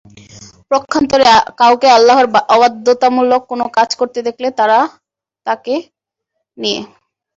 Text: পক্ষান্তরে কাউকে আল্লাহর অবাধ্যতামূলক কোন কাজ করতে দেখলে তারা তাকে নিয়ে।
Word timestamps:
পক্ষান্তরে 0.71 1.25
কাউকে 1.59 1.87
আল্লাহর 1.97 2.27
অবাধ্যতামূলক 2.55 3.41
কোন 3.49 3.61
কাজ 3.77 3.89
করতে 3.99 4.19
দেখলে 4.27 4.47
তারা 4.59 4.79
তাকে 5.45 5.75
নিয়ে। 6.57 6.79